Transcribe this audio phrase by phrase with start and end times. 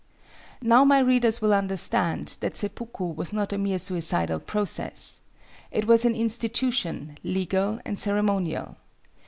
[0.63, 5.21] Now my readers will understand that seppuku was not a mere suicidal process.
[5.69, 8.77] It was an institution, legal and ceremonial.